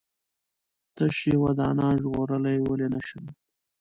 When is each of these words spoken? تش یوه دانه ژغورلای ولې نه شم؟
تش 0.95 1.17
یوه 1.33 1.51
دانه 1.59 1.87
ژغورلای 2.01 2.57
ولې 2.61 2.87
نه 2.93 3.01
شم؟ 3.07 3.25